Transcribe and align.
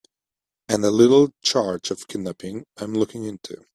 And 0.67 0.83
a 0.83 0.89
little 0.89 1.31
charge 1.43 1.91
of 1.91 2.07
kidnapping 2.07 2.65
I'm 2.75 2.95
looking 2.95 3.23
into. 3.25 3.67